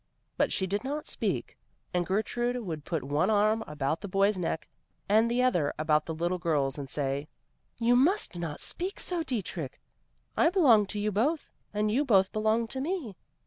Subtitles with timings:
[0.35, 1.59] But she did not speak.
[1.93, 4.67] And Gertrude would put one arm about the boy's neck
[5.07, 7.27] and the other about the little girl's, and say,
[7.79, 9.79] "You must not speak so, Dietrich.
[10.35, 13.15] I belong to you both, and you both belong to me."